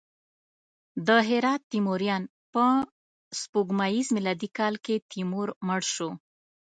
د 1.07 1.09
هرات 1.29 1.61
تیموریان: 1.73 2.23
په 2.53 2.63
سپوږمیز 3.39 4.07
میلادي 4.15 4.49
کال 4.57 4.75
کې 4.85 4.95
تیمور 5.11 5.47
مړ 5.67 5.81
شو. 5.93 6.09